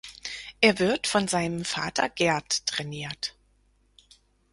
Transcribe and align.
Er 0.61 0.79
wird 0.79 1.05
von 1.05 1.27
seinem 1.27 1.63
Vater 1.63 2.09
Gerd 2.09 2.65
trainiert. 2.65 3.35